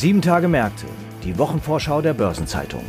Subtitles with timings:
[0.00, 0.86] Sieben Tage Märkte,
[1.24, 2.84] die Wochenvorschau der Börsenzeitung.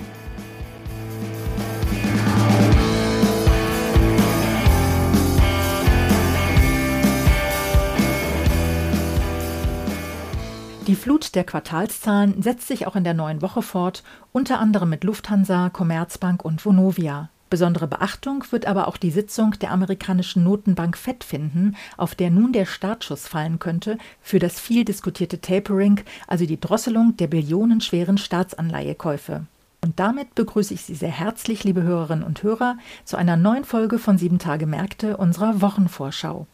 [10.85, 15.03] Die Flut der Quartalszahlen setzt sich auch in der neuen Woche fort, unter anderem mit
[15.03, 17.31] Lufthansa, Commerzbank und Vonovia.
[17.49, 22.53] Besondere Beachtung wird aber auch die Sitzung der amerikanischen Notenbank Fed finden, auf der nun
[22.53, 29.45] der Startschuss fallen könnte für das viel diskutierte Tapering, also die Drosselung der billionenschweren Staatsanleihekäufe.
[29.81, 33.97] Und damit begrüße ich Sie sehr herzlich, liebe Hörerinnen und Hörer, zu einer neuen Folge
[33.97, 36.47] von Sieben Tage Märkte unserer Wochenvorschau.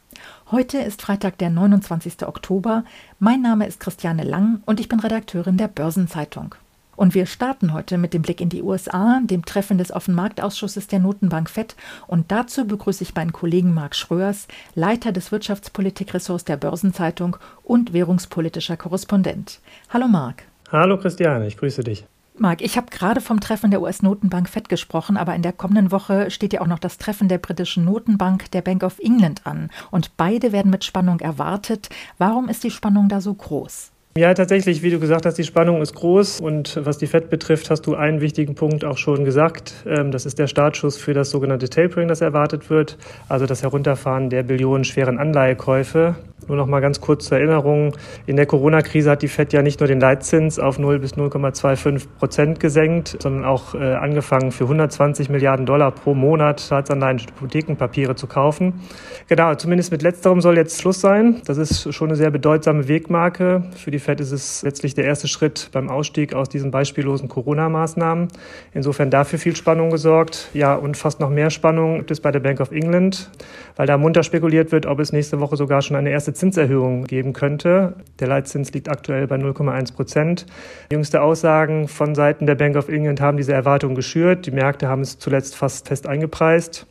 [0.52, 2.26] Heute ist Freitag, der 29.
[2.26, 2.86] Oktober.
[3.20, 6.56] Mein Name ist Christiane Lang und ich bin Redakteurin der Börsenzeitung.
[6.96, 11.00] Und wir starten heute mit dem Blick in die USA, dem Treffen des Offenmarktausschusses der
[11.00, 11.76] Notenbank FED.
[12.08, 18.78] Und dazu begrüße ich meinen Kollegen Marc Schröers, Leiter des Wirtschaftspolitikressorts der Börsenzeitung und währungspolitischer
[18.78, 19.60] Korrespondent.
[19.90, 20.44] Hallo Marc.
[20.72, 22.06] Hallo Christiane, ich grüße dich.
[22.38, 26.30] Marc, ich habe gerade vom Treffen der US-Notenbank FED gesprochen, aber in der kommenden Woche
[26.32, 29.70] steht ja auch noch das Treffen der britischen Notenbank, der Bank of England an.
[29.90, 31.88] Und beide werden mit Spannung erwartet.
[32.18, 33.92] Warum ist die Spannung da so groß?
[34.18, 37.70] Ja, tatsächlich, wie du gesagt hast, die Spannung ist groß und was die FED betrifft,
[37.70, 39.74] hast du einen wichtigen Punkt auch schon gesagt.
[39.86, 44.30] Ähm, das ist der Startschuss für das sogenannte Tapering, das erwartet wird, also das Herunterfahren
[44.30, 46.16] der billionenschweren Anleihekäufe.
[46.48, 47.94] Nur noch mal ganz kurz zur Erinnerung.
[48.28, 52.08] In der Corona-Krise hat die FED ja nicht nur den Leitzins auf 0 bis 0,25
[52.20, 58.16] Prozent gesenkt, sondern auch äh, angefangen, für 120 Milliarden Dollar pro Monat Staatsanleihen und Hypothekenpapiere
[58.16, 58.82] zu kaufen.
[59.28, 61.42] Genau, zumindest mit letzterem soll jetzt Schluss sein.
[61.46, 63.64] Das ist schon eine sehr bedeutsame Wegmarke.
[63.76, 68.28] Für die FED ist es letztlich der erste Schritt beim Ausstieg aus diesen beispiellosen Corona-Maßnahmen.
[68.74, 70.50] Insofern dafür viel Spannung gesorgt.
[70.54, 73.32] Ja, und fast noch mehr Spannung gibt es bei der Bank of England,
[73.78, 77.34] weil da munter spekuliert wird, ob es nächste Woche sogar schon eine erste Zinserhöhung geben
[77.34, 77.96] könnte.
[78.20, 80.46] Der Leitzins liegt aktuell bei 0,1 Prozent.
[80.92, 84.46] Jüngste Aussagen von Seiten der Bank of England haben diese Erwartung geschürt.
[84.46, 86.88] Die Märkte haben es zuletzt fast fest eingepreist.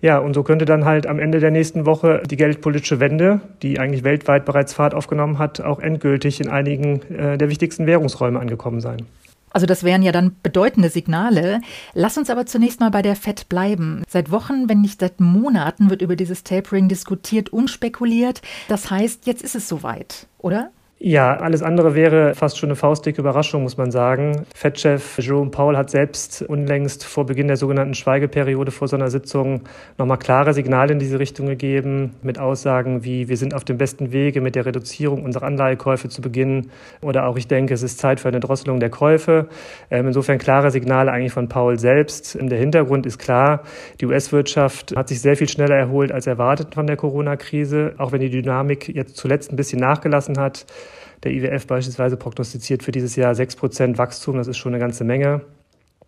[0.00, 3.78] Ja, und so könnte dann halt am Ende der nächsten Woche die geldpolitische Wende, die
[3.78, 8.80] eigentlich weltweit bereits Fahrt aufgenommen hat, auch endgültig in einigen äh, der wichtigsten Währungsräume angekommen
[8.80, 9.06] sein.
[9.52, 11.60] Also das wären ja dann bedeutende Signale.
[11.94, 14.02] Lass uns aber zunächst mal bei der FED bleiben.
[14.08, 18.42] Seit Wochen, wenn nicht seit Monaten, wird über dieses Tapering diskutiert und spekuliert.
[18.68, 20.70] Das heißt, jetzt ist es soweit, oder?
[21.04, 24.46] Ja, alles andere wäre fast schon eine faustdicke Überraschung, muss man sagen.
[24.54, 29.62] Fed-Chef Jerome Powell hat selbst unlängst vor Beginn der sogenannten Schweigeperiode vor seiner Sitzung
[29.98, 34.12] nochmal klare Signale in diese Richtung gegeben, mit Aussagen wie, wir sind auf dem besten
[34.12, 36.70] Wege, mit der Reduzierung unserer Anleihekäufe zu beginnen.
[37.00, 39.48] Oder auch, ich denke, es ist Zeit für eine Drosselung der Käufe.
[39.90, 42.38] Ähm, insofern klare Signale eigentlich von Powell selbst.
[42.40, 43.64] Der Hintergrund ist klar,
[44.00, 48.20] die US-Wirtschaft hat sich sehr viel schneller erholt als erwartet von der Corona-Krise, auch wenn
[48.20, 50.64] die Dynamik jetzt zuletzt ein bisschen nachgelassen hat.
[51.22, 55.42] Der IWF beispielsweise prognostiziert für dieses Jahr 6% Wachstum, das ist schon eine ganze Menge.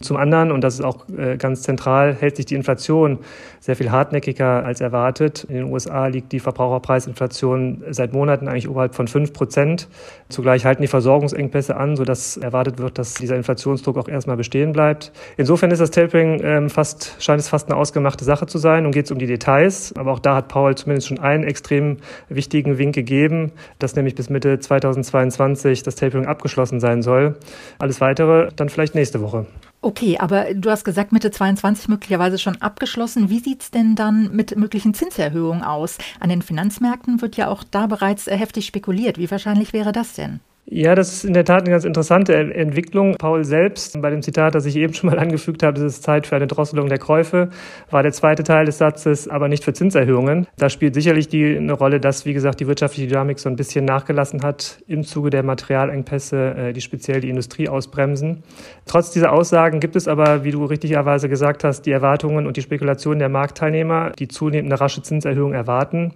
[0.05, 3.19] Zum anderen, und das ist auch äh, ganz zentral, hält sich die Inflation
[3.61, 5.45] sehr viel hartnäckiger als erwartet.
[5.45, 9.89] In den USA liegt die Verbraucherpreisinflation seit Monaten eigentlich oberhalb von fünf Prozent.
[10.29, 15.13] Zugleich halten die Versorgungsengpässe an, sodass erwartet wird, dass dieser Inflationsdruck auch erstmal bestehen bleibt.
[15.39, 18.93] Insofern ist das Tapering ähm, fast, scheint es fast eine ausgemachte Sache zu sein und
[18.93, 19.95] geht es um die Details.
[19.97, 21.97] Aber auch da hat Paul zumindest schon einen extrem
[22.29, 27.37] wichtigen Wink gegeben, dass nämlich bis Mitte 2022 das Tapering abgeschlossen sein soll.
[27.79, 29.47] Alles weitere dann vielleicht nächste Woche.
[29.85, 33.29] Okay, aber du hast gesagt, Mitte 22 möglicherweise schon abgeschlossen.
[33.29, 35.99] Wie sieht es denn dann mit möglichen Zinserhöhungen aus?
[36.21, 39.19] An den Finanzmärkten wird ja auch da bereits äh, heftig spekuliert.
[39.19, 40.41] Wie wahrscheinlich wäre das denn?
[40.67, 43.17] Ja, das ist in der Tat eine ganz interessante Entwicklung.
[43.19, 46.27] Paul selbst, bei dem Zitat, das ich eben schon mal angefügt habe, es ist Zeit
[46.27, 47.51] für eine Drosselung der Käufe,
[47.91, 50.47] war der zweite Teil des Satzes, aber nicht für Zinserhöhungen.
[50.57, 53.85] Da spielt sicherlich die, eine Rolle, dass, wie gesagt, die wirtschaftliche Dynamik so ein bisschen
[53.85, 58.43] nachgelassen hat im Zuge der Materialengpässe, äh, die speziell die Industrie ausbremsen.
[58.87, 62.63] Trotz dieser Aussagen gibt es aber, wie du richtigerweise gesagt hast, die Erwartungen und die
[62.63, 66.15] Spekulationen der Marktteilnehmer, die zunehmend eine rasche Zinserhöhung erwarten.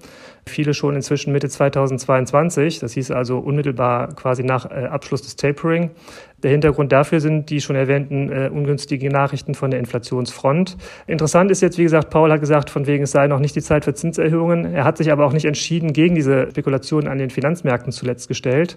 [0.48, 5.90] Viele schon inzwischen Mitte 2022, das hieß also unmittelbar quasi nach äh, Abschluss des Tapering.
[6.42, 10.76] Der Hintergrund dafür sind die schon erwähnten äh, ungünstigen Nachrichten von der Inflationsfront.
[11.06, 13.62] Interessant ist jetzt, wie gesagt, Paul hat gesagt, von wegen es sei noch nicht die
[13.62, 14.72] Zeit für Zinserhöhungen.
[14.72, 18.76] Er hat sich aber auch nicht entschieden gegen diese Spekulationen an den Finanzmärkten zuletzt gestellt.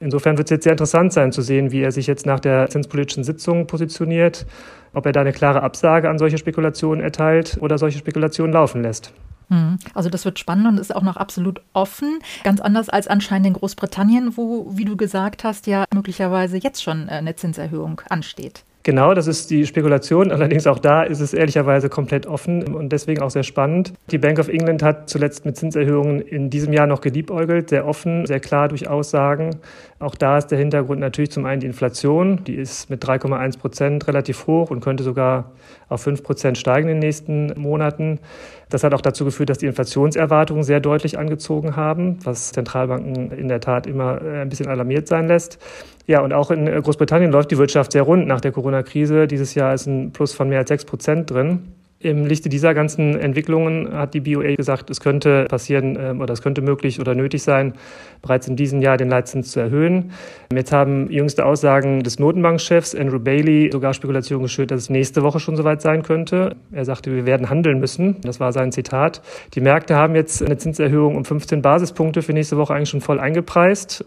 [0.00, 2.68] Insofern wird es jetzt sehr interessant sein zu sehen, wie er sich jetzt nach der
[2.68, 4.46] zinspolitischen Sitzung positioniert,
[4.92, 9.12] ob er da eine klare Absage an solche Spekulationen erteilt oder solche Spekulationen laufen lässt.
[9.48, 9.78] Hm.
[9.94, 12.18] Also das wird spannend und ist auch noch absolut offen.
[12.42, 17.08] Ganz anders als anscheinend in Großbritannien, wo, wie du gesagt hast, ja möglicherweise jetzt schon
[17.08, 18.64] äh, eine Zinserhöhung ansteht.
[18.84, 20.30] Genau, das ist die Spekulation.
[20.30, 23.94] Allerdings auch da ist es ehrlicherweise komplett offen und deswegen auch sehr spannend.
[24.10, 28.26] Die Bank of England hat zuletzt mit Zinserhöhungen in diesem Jahr noch geliebäugelt, sehr offen,
[28.26, 29.56] sehr klar durch Aussagen.
[30.00, 32.44] Auch da ist der Hintergrund natürlich zum einen die Inflation.
[32.44, 35.52] Die ist mit 3,1 Prozent relativ hoch und könnte sogar
[35.88, 38.20] auf 5 Prozent steigen in den nächsten Monaten.
[38.68, 43.48] Das hat auch dazu geführt, dass die Inflationserwartungen sehr deutlich angezogen haben, was Zentralbanken in
[43.48, 45.58] der Tat immer äh, ein bisschen alarmiert sein lässt.
[46.06, 49.26] Ja, und auch in Großbritannien läuft die Wirtschaft sehr rund nach der Corona-Krise.
[49.26, 51.72] Dieses Jahr ist ein Plus von mehr als 6 Prozent drin.
[52.04, 56.42] Im Lichte dieser ganzen Entwicklungen hat die BOA gesagt, es könnte passieren ähm, oder es
[56.42, 57.72] könnte möglich oder nötig sein,
[58.20, 60.12] bereits in diesem Jahr den Leitzins zu erhöhen.
[60.52, 65.40] Jetzt haben jüngste Aussagen des Notenbankchefs Andrew Bailey sogar Spekulationen geschürt, dass es nächste Woche
[65.40, 66.56] schon soweit sein könnte.
[66.72, 68.20] Er sagte, wir werden handeln müssen.
[68.20, 69.22] Das war sein Zitat.
[69.54, 73.18] Die Märkte haben jetzt eine Zinserhöhung um 15 Basispunkte für nächste Woche eigentlich schon voll
[73.18, 74.04] eingepreist.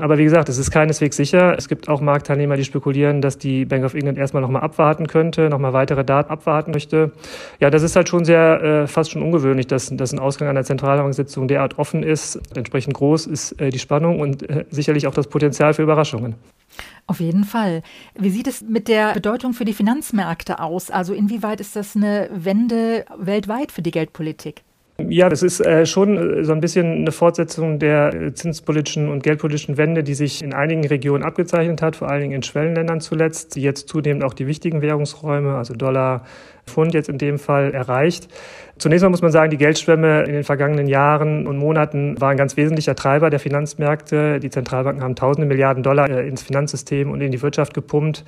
[0.00, 1.56] Aber wie gesagt, es ist keineswegs sicher.
[1.58, 5.48] Es gibt auch Marktteilnehmer, die spekulieren, dass die Bank of England erstmal nochmal abwarten könnte,
[5.48, 7.10] nochmal weitere Daten abwarten möchte.
[7.58, 10.62] Ja, das ist halt schon sehr, äh, fast schon ungewöhnlich, dass, dass ein Ausgang einer
[10.62, 12.40] Zentralbanksitzung derart offen ist.
[12.54, 16.36] Entsprechend groß ist äh, die Spannung und äh, sicherlich auch das Potenzial für Überraschungen.
[17.08, 17.82] Auf jeden Fall.
[18.14, 20.92] Wie sieht es mit der Bedeutung für die Finanzmärkte aus?
[20.92, 24.62] Also inwieweit ist das eine Wende weltweit für die Geldpolitik?
[25.06, 29.22] Ja, das ist äh, schon äh, so ein bisschen eine Fortsetzung der äh, zinspolitischen und
[29.22, 33.54] geldpolitischen Wende, die sich in einigen Regionen abgezeichnet hat, vor allen Dingen in Schwellenländern zuletzt,
[33.54, 36.24] die jetzt zunehmend auch die wichtigen Währungsräume, also Dollar,
[36.68, 38.28] Pfund jetzt in dem Fall erreicht.
[38.78, 42.36] Zunächst mal muss man sagen, die Geldschwemme in den vergangenen Jahren und Monaten waren ein
[42.36, 44.38] ganz wesentlicher Treiber der Finanzmärkte.
[44.38, 48.24] Die Zentralbanken haben tausende Milliarden Dollar äh, ins Finanzsystem und in die Wirtschaft gepumpt.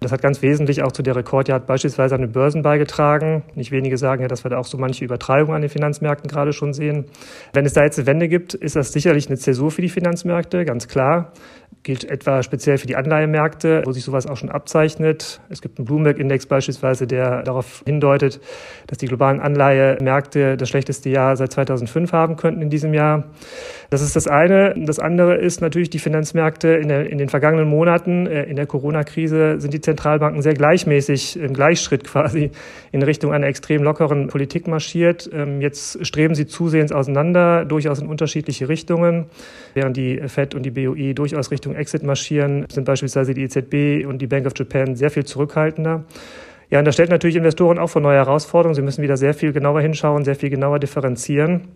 [0.00, 3.44] Das hat ganz wesentlich auch zu der Rekordjagd beispielsweise an den Börsen beigetragen.
[3.54, 6.52] Nicht wenige sagen ja, dass wir da auch so manche Übertreibung an den Finanzmärkten gerade
[6.52, 7.06] schon sehen.
[7.54, 10.66] Wenn es da jetzt eine Wende gibt, ist das sicherlich eine Zäsur für die Finanzmärkte,
[10.66, 11.32] ganz klar
[11.84, 15.40] gilt etwa speziell für die Anleihemärkte, wo sich sowas auch schon abzeichnet.
[15.50, 18.40] Es gibt einen Bloomberg-Index beispielsweise, der darauf hindeutet,
[18.86, 23.24] dass die globalen Anleihemärkte das schlechteste Jahr seit 2005 haben könnten in diesem Jahr.
[23.90, 24.74] Das ist das eine.
[24.78, 28.66] Das andere ist natürlich die Finanzmärkte in, der, in den vergangenen Monaten, äh, in der
[28.66, 32.50] Corona-Krise, sind die Zentralbanken sehr gleichmäßig im Gleichschritt quasi
[32.92, 35.28] in Richtung einer extrem lockeren Politik marschiert.
[35.34, 39.26] Ähm, jetzt streben sie zusehends auseinander, durchaus in unterschiedliche Richtungen.
[39.74, 44.18] Während die FED und die BOE durchaus Richtung Exit marschieren, sind beispielsweise die EZB und
[44.18, 46.04] die Bank of Japan sehr viel zurückhaltender.
[46.70, 48.74] Ja, und das stellt natürlich Investoren auch vor neue Herausforderungen.
[48.74, 51.68] Sie müssen wieder sehr viel genauer hinschauen, sehr viel genauer differenzieren.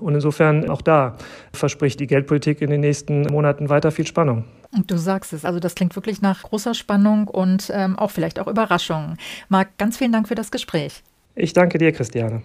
[0.00, 1.16] Und insofern auch da
[1.52, 4.44] verspricht die Geldpolitik in den nächsten Monaten weiter viel Spannung.
[4.86, 8.46] Du sagst es, also das klingt wirklich nach großer Spannung und ähm, auch vielleicht auch
[8.46, 9.18] Überraschungen.
[9.48, 11.02] Marc, ganz vielen Dank für das Gespräch.
[11.34, 12.42] Ich danke dir, Christiane.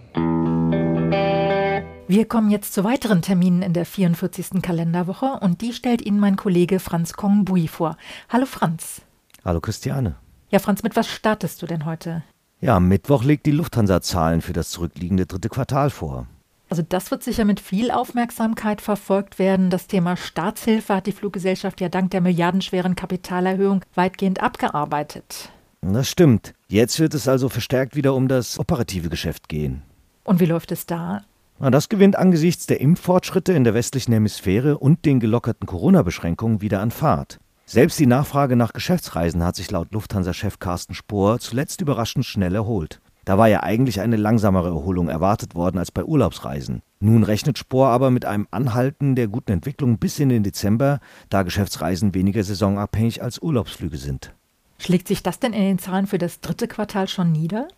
[2.10, 4.62] Wir kommen jetzt zu weiteren Terminen in der 44.
[4.62, 7.98] Kalenderwoche und die stellt Ihnen mein Kollege Franz Kongbui vor.
[8.30, 9.02] Hallo Franz.
[9.44, 10.16] Hallo Christiane.
[10.48, 12.22] Ja, Franz, mit was startest du denn heute?
[12.62, 16.26] Ja, am Mittwoch legt die Lufthansa Zahlen für das zurückliegende dritte Quartal vor.
[16.70, 19.68] Also das wird sicher mit viel Aufmerksamkeit verfolgt werden.
[19.68, 25.50] Das Thema Staatshilfe hat die Fluggesellschaft ja dank der milliardenschweren Kapitalerhöhung weitgehend abgearbeitet.
[25.82, 26.54] Das stimmt.
[26.68, 29.82] Jetzt wird es also verstärkt wieder um das operative Geschäft gehen.
[30.24, 31.20] Und wie läuft es da?
[31.60, 36.92] Das gewinnt angesichts der Impffortschritte in der westlichen Hemisphäre und den gelockerten Corona-Beschränkungen wieder an
[36.92, 37.40] Fahrt.
[37.66, 43.00] Selbst die Nachfrage nach Geschäftsreisen hat sich laut Lufthansa-Chef Carsten Spohr zuletzt überraschend schnell erholt.
[43.24, 46.80] Da war ja eigentlich eine langsamere Erholung erwartet worden als bei Urlaubsreisen.
[47.00, 51.42] Nun rechnet Spohr aber mit einem Anhalten der guten Entwicklung bis in den Dezember, da
[51.42, 54.32] Geschäftsreisen weniger saisonabhängig als Urlaubsflüge sind.
[54.78, 57.68] Schlägt sich das denn in den Zahlen für das dritte Quartal schon nieder?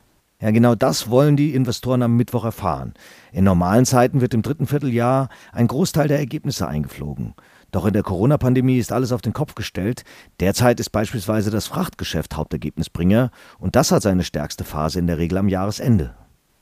[0.40, 2.94] Ja, genau das wollen die Investoren am Mittwoch erfahren.
[3.30, 7.34] In normalen Zeiten wird im dritten Vierteljahr ein Großteil der Ergebnisse eingeflogen.
[7.72, 10.02] Doch in der Corona-Pandemie ist alles auf den Kopf gestellt.
[10.40, 15.38] Derzeit ist beispielsweise das Frachtgeschäft Hauptergebnisbringer und das hat seine stärkste Phase in der Regel
[15.38, 16.14] am Jahresende.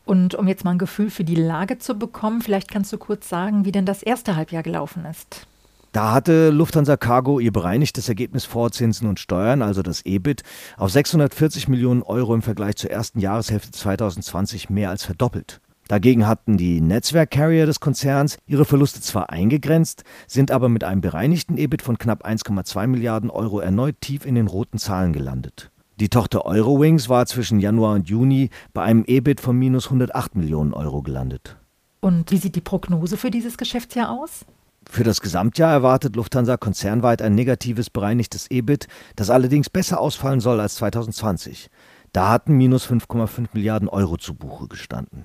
[0.04, 3.28] Und um jetzt mal ein Gefühl für die Lage zu bekommen, vielleicht kannst du kurz
[3.28, 5.46] sagen, wie denn das erste Halbjahr gelaufen ist.
[5.92, 10.42] Da hatte Lufthansa Cargo ihr bereinigtes Ergebnis vor Zinsen und Steuern, also das EBIT,
[10.76, 15.60] auf 640 Millionen Euro im Vergleich zur ersten Jahreshälfte 2020 mehr als verdoppelt.
[15.88, 21.56] Dagegen hatten die Netzwerkcarrier des Konzerns ihre Verluste zwar eingegrenzt, sind aber mit einem bereinigten
[21.56, 25.70] EBIT von knapp 1,2 Milliarden Euro erneut tief in den roten Zahlen gelandet.
[25.98, 30.74] Die Tochter Eurowings war zwischen Januar und Juni bei einem EBIT von minus 108 Millionen
[30.74, 31.56] Euro gelandet.
[32.00, 34.44] Und wie sieht die Prognose für dieses Geschäftsjahr aus?
[34.90, 40.60] Für das Gesamtjahr erwartet Lufthansa konzernweit ein negatives bereinigtes EBIT, das allerdings besser ausfallen soll
[40.60, 41.68] als 2020.
[42.12, 45.24] Da hatten minus 5,5 Milliarden Euro zu Buche gestanden.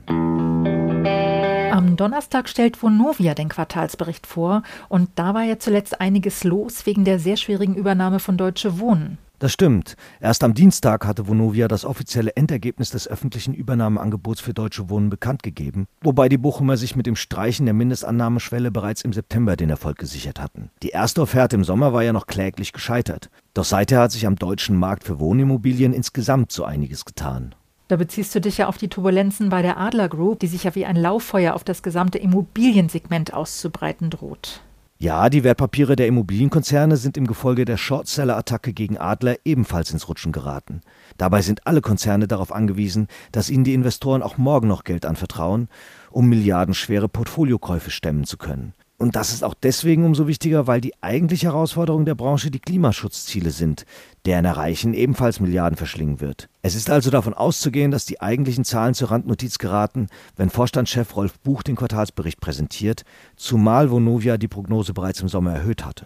[1.72, 7.06] Am Donnerstag stellt Vonovia den Quartalsbericht vor und da war ja zuletzt einiges los wegen
[7.06, 9.18] der sehr schwierigen Übernahme von Deutsche Wohnen.
[9.40, 9.98] Das stimmt.
[10.22, 15.44] Erst am Dienstag hatte Vonovia das offizielle Endergebnis des öffentlichen Übernahmeangebots für Deutsche Wohnen bekannt
[15.44, 19.98] gegeben, wobei die Bochumer sich mit dem Streichen der Mindestannahmeschwelle bereits im September den Erfolg
[19.98, 20.70] gesichert hatten.
[20.82, 23.30] Die erste Offerte im Sommer war ja noch kläglich gescheitert.
[23.54, 27.54] Doch seither hat sich am deutschen Markt für Wohnimmobilien insgesamt so einiges getan.
[27.90, 30.74] Da beziehst du dich ja auf die Turbulenzen bei der Adler Group, die sich ja
[30.74, 34.62] wie ein Lauffeuer auf das gesamte Immobiliensegment auszubreiten droht.
[35.00, 40.32] Ja, die Wertpapiere der Immobilienkonzerne sind im Gefolge der Shortseller-Attacke gegen Adler ebenfalls ins Rutschen
[40.32, 40.82] geraten.
[41.18, 45.68] Dabei sind alle Konzerne darauf angewiesen, dass ihnen die Investoren auch morgen noch Geld anvertrauen,
[46.10, 48.74] um milliardenschwere Portfoliokäufe stemmen zu können.
[49.04, 53.52] Und das ist auch deswegen umso wichtiger, weil die eigentliche Herausforderung der Branche die Klimaschutzziele
[53.52, 53.86] sind,
[54.26, 56.48] deren Erreichen ebenfalls Milliarden verschlingen wird.
[56.62, 60.08] Es ist also davon auszugehen, dass die eigentlichen Zahlen zur Randnotiz geraten,
[60.38, 63.04] wenn Vorstandschef Rolf Buch den Quartalsbericht präsentiert,
[63.36, 66.06] zumal Vonovia die Prognose bereits im Sommer erhöht hatte.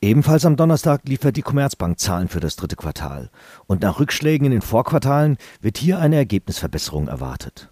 [0.00, 3.30] Ebenfalls am Donnerstag liefert die Commerzbank Zahlen für das dritte Quartal.
[3.68, 7.71] Und nach Rückschlägen in den Vorquartalen wird hier eine Ergebnisverbesserung erwartet.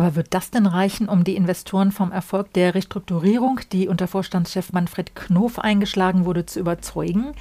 [0.00, 4.72] Aber wird das denn reichen, um die Investoren vom Erfolg der Restrukturierung, die unter Vorstandschef
[4.72, 7.34] Manfred Knof eingeschlagen wurde, zu überzeugen?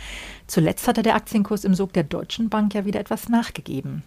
[0.45, 4.03] Zuletzt hatte der Aktienkurs im Sog der Deutschen Bank ja wieder etwas nachgegeben.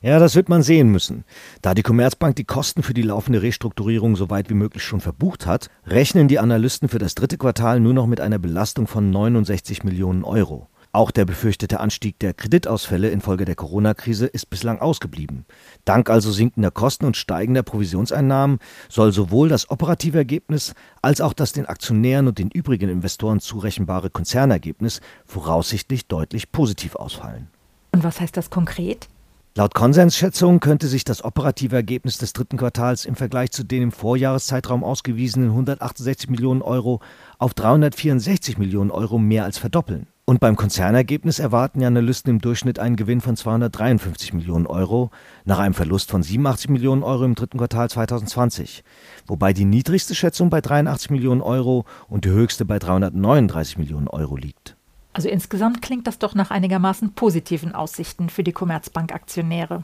[0.00, 1.24] Ja, das wird man sehen müssen.
[1.60, 5.44] Da die Commerzbank die Kosten für die laufende Restrukturierung so weit wie möglich schon verbucht
[5.44, 9.84] hat, rechnen die Analysten für das dritte Quartal nur noch mit einer Belastung von 69
[9.84, 10.69] Millionen Euro.
[10.92, 15.44] Auch der befürchtete Anstieg der Kreditausfälle infolge der Corona-Krise ist bislang ausgeblieben.
[15.84, 21.52] Dank also sinkender Kosten und steigender Provisionseinnahmen soll sowohl das operative Ergebnis als auch das
[21.52, 27.46] den Aktionären und den übrigen Investoren zurechenbare Konzernergebnis voraussichtlich deutlich positiv ausfallen.
[27.92, 29.08] Und was heißt das konkret?
[29.56, 33.92] Laut Konsensschätzungen könnte sich das operative Ergebnis des dritten Quartals im Vergleich zu den im
[33.92, 37.00] Vorjahreszeitraum ausgewiesenen 168 Millionen Euro
[37.38, 40.06] auf 364 Millionen Euro mehr als verdoppeln.
[40.30, 45.10] Und beim Konzernergebnis erwarten die Analysten im Durchschnitt einen Gewinn von 253 Millionen Euro
[45.44, 48.84] nach einem Verlust von 87 Millionen Euro im dritten Quartal 2020,
[49.26, 54.36] wobei die niedrigste Schätzung bei 83 Millionen Euro und die höchste bei 339 Millionen Euro
[54.36, 54.76] liegt.
[55.14, 59.82] Also insgesamt klingt das doch nach einigermaßen positiven Aussichten für die Commerzbank-Aktionäre.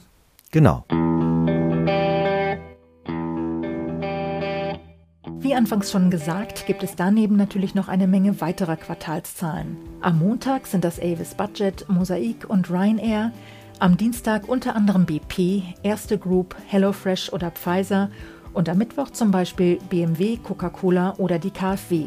[0.53, 0.85] Genau.
[5.47, 9.77] Wie anfangs schon gesagt, gibt es daneben natürlich noch eine Menge weiterer Quartalszahlen.
[10.01, 13.31] Am Montag sind das Avis Budget, Mosaic und Ryanair.
[13.79, 18.11] Am Dienstag unter anderem BP, Erste Group, HelloFresh oder Pfizer
[18.55, 22.07] und am Mittwoch zum Beispiel BMW, Coca-Cola oder die KfW.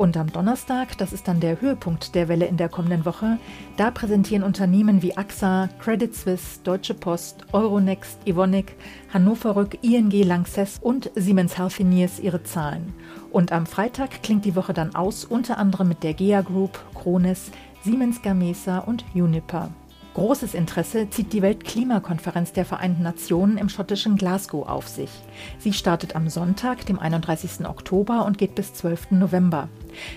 [0.00, 3.36] Und am Donnerstag, das ist dann der Höhepunkt der Welle in der kommenden Woche,
[3.76, 8.76] da präsentieren Unternehmen wie AXA, Credit Suisse, Deutsche Post, Euronext, Evonik,
[9.12, 12.94] Hannover Rück, ING Lanxess und Siemens Healthineers ihre Zahlen.
[13.30, 17.50] Und am Freitag klingt die Woche dann aus, unter anderem mit der GEA Group, Krones,
[17.84, 19.68] Siemens Gamesa und Uniper.
[20.14, 25.10] Großes Interesse zieht die Weltklimakonferenz der Vereinten Nationen im schottischen Glasgow auf sich.
[25.60, 27.64] Sie startet am Sonntag, dem 31.
[27.64, 29.12] Oktober und geht bis 12.
[29.12, 29.68] November.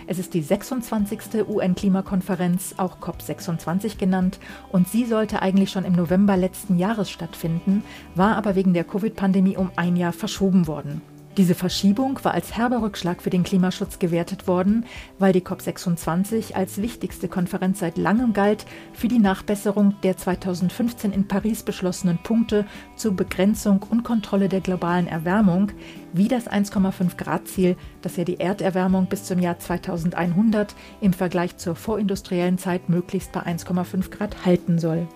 [0.07, 1.47] Es ist die 26.
[1.47, 4.39] UN-Klimakonferenz, auch COP26 genannt,
[4.71, 7.83] und sie sollte eigentlich schon im November letzten Jahres stattfinden,
[8.15, 11.01] war aber wegen der Covid-Pandemie um ein Jahr verschoben worden.
[11.35, 14.85] Diese Verschiebung war als herber Rückschlag für den Klimaschutz gewertet worden,
[15.17, 21.27] weil die COP26 als wichtigste Konferenz seit langem galt für die Nachbesserung der 2015 in
[21.27, 25.71] Paris beschlossenen Punkte zur Begrenzung und Kontrolle der globalen Erwärmung,
[26.13, 31.57] wie das 1,5 Grad Ziel, das ja die Erderwärmung bis zum Jahr 2100 im Vergleich
[31.57, 35.07] zur vorindustriellen Zeit möglichst bei 1,5 Grad halten soll.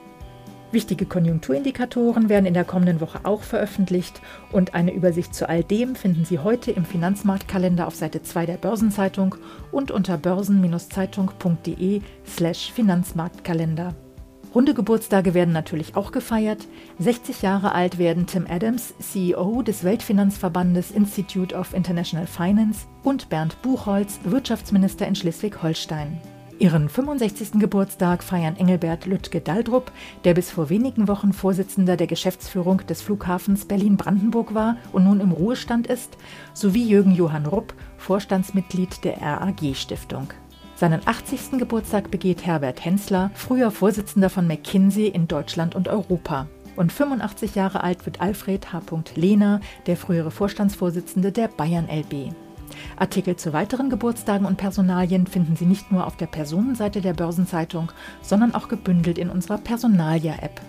[0.72, 4.22] Wichtige Konjunkturindikatoren werden in der kommenden Woche auch veröffentlicht
[4.52, 8.58] und eine Übersicht zu all dem finden Sie heute im Finanzmarktkalender auf Seite 2 der
[8.58, 9.36] Börsenzeitung
[9.72, 13.96] und unter börsen-zeitung.de slash Finanzmarktkalender.
[14.54, 16.68] Runde Geburtstage werden natürlich auch gefeiert.
[17.00, 23.62] 60 Jahre alt werden Tim Adams, CEO des Weltfinanzverbandes Institute of International Finance, und Bernd
[23.62, 26.20] Buchholz, Wirtschaftsminister in Schleswig-Holstein.
[26.60, 27.60] Ihren 65.
[27.60, 29.92] Geburtstag feiern Engelbert Lüttke Daldrup,
[30.24, 35.32] der bis vor wenigen Wochen Vorsitzender der Geschäftsführung des Flughafens Berlin-Brandenburg war und nun im
[35.32, 36.18] Ruhestand ist,
[36.56, 40.30] sowie Jürgen Johann Rupp, Vorstandsmitglied der RAG-Stiftung.
[40.76, 41.60] Seinen 80.
[41.60, 46.48] Geburtstag begeht Herbert Hensler, früher Vorsitzender von McKinsey in Deutschland und Europa.
[46.76, 48.82] Und 85 Jahre alt wird Alfred H.
[49.14, 52.34] Lehner, der frühere Vorstandsvorsitzende der Bayern LB.
[52.98, 57.92] Artikel zu weiteren Geburtstagen und Personalien finden Sie nicht nur auf der Personenseite der Börsenzeitung,
[58.22, 60.62] sondern auch gebündelt in unserer Personalia-App.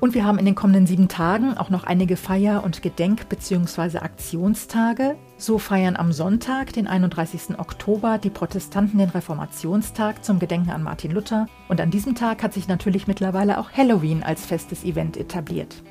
[0.00, 3.98] Und wir haben in den kommenden sieben Tagen auch noch einige Feier- und Gedenk- bzw.
[3.98, 5.16] Aktionstage.
[5.36, 7.58] So feiern am Sonntag, den 31.
[7.58, 11.46] Oktober, die Protestanten den Reformationstag zum Gedenken an Martin Luther.
[11.68, 15.82] Und an diesem Tag hat sich natürlich mittlerweile auch Halloween als festes Event etabliert.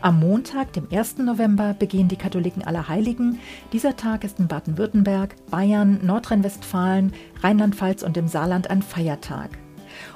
[0.00, 1.18] Am Montag, dem 1.
[1.18, 3.38] November, begehen die Katholiken Allerheiligen.
[3.72, 9.50] Dieser Tag ist in Baden-Württemberg, Bayern, Nordrhein-Westfalen, Rheinland-Pfalz und im Saarland ein Feiertag.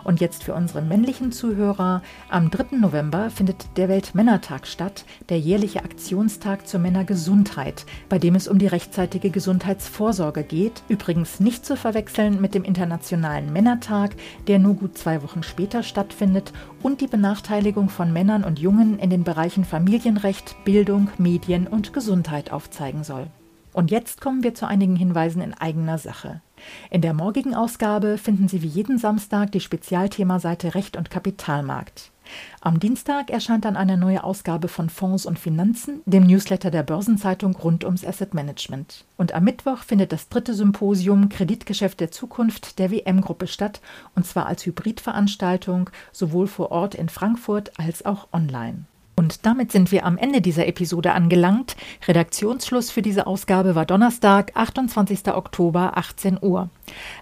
[0.04, 2.02] Und jetzt für unsere männlichen Zuhörer.
[2.28, 2.76] Am 3.
[2.76, 8.66] November findet der Weltmännertag statt, der jährliche Aktionstag zur Männergesundheit, bei dem es um die
[8.66, 10.82] rechtzeitige Gesundheitsvorsorge geht.
[10.88, 16.52] Übrigens nicht zu verwechseln mit dem Internationalen Männertag, der nur gut zwei Wochen später stattfindet
[16.82, 22.52] und die Benachteiligung von Männern und Jungen in den Bereichen Familienrecht, Bildung, Medien und Gesundheit
[22.52, 23.26] aufzeigen soll.
[23.72, 26.40] Und jetzt kommen wir zu einigen Hinweisen in eigener Sache.
[26.90, 32.10] In der morgigen Ausgabe finden Sie wie jeden Samstag die Spezialthemaseite Recht und Kapitalmarkt.
[32.60, 37.56] Am Dienstag erscheint dann eine neue Ausgabe von Fonds und Finanzen, dem Newsletter der Börsenzeitung
[37.56, 39.04] rund ums Asset Management.
[39.16, 43.80] Und am Mittwoch findet das dritte Symposium Kreditgeschäft der Zukunft der WM-Gruppe statt,
[44.14, 48.84] und zwar als Hybridveranstaltung, sowohl vor Ort in Frankfurt als auch online.
[49.20, 51.76] Und damit sind wir am Ende dieser Episode angelangt.
[52.08, 55.34] Redaktionsschluss für diese Ausgabe war Donnerstag, 28.
[55.34, 56.70] Oktober, 18 Uhr.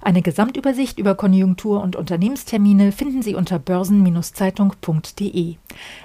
[0.01, 5.57] Eine Gesamtübersicht über Konjunktur- und Unternehmenstermine finden Sie unter börsen-zeitung.de.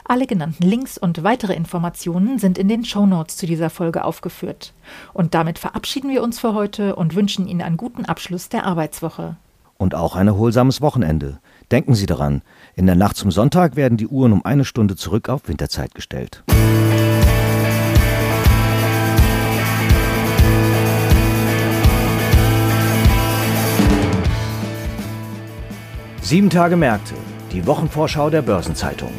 [0.04, 4.74] Alle genannten Links und weitere Informationen sind in den Shownotes zu dieser Folge aufgeführt.
[5.14, 9.38] Und damit verabschieden wir uns für heute und wünschen Ihnen einen guten Abschluss der Arbeitswoche.
[9.84, 11.40] Und auch ein erholsames Wochenende.
[11.70, 12.42] Denken Sie daran,
[12.74, 16.42] in der Nacht zum Sonntag werden die Uhren um eine Stunde zurück auf Winterzeit gestellt.
[26.22, 27.16] Sieben Tage Märkte,
[27.52, 29.12] die Wochenvorschau der Börsenzeitung.